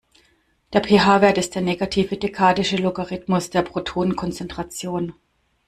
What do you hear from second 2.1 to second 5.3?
dekadische Logarithmus der Protonenkonzentration.